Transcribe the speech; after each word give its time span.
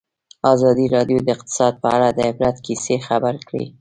ازادي 0.53 0.85
راډیو 0.95 1.19
د 1.23 1.27
اقتصاد 1.35 1.73
په 1.83 1.87
اړه 1.95 2.07
د 2.11 2.19
عبرت 2.29 2.57
کیسې 2.65 2.95
خبر 3.07 3.35
کړي. 3.47 3.65